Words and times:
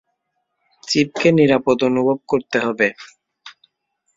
চিপকে 0.83 1.29
নিরাপদ 1.37 1.77
অনুভব 1.89 2.17
করতে 2.27 2.57
হবে। 2.65 2.87